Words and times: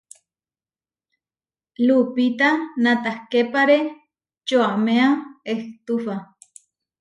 Lupita 1.85 2.49
natahképare 2.83 3.79
čoaméa 4.47 5.07
ehtufa. 5.55 6.15